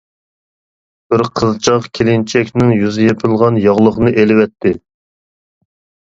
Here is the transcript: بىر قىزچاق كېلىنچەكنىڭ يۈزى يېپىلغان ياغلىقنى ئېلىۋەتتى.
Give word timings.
بىر 1.13 1.23
قىزچاق 1.39 1.83
كېلىنچەكنىڭ 1.97 2.71
يۈزى 2.75 3.05
يېپىلغان 3.09 3.59
ياغلىقنى 3.65 4.13
ئېلىۋەتتى. 4.23 4.73